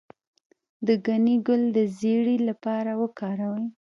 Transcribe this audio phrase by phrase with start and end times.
[0.85, 3.65] د ګنی ګل د زیړي لپاره وکاروئ